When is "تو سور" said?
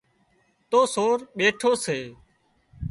0.69-1.17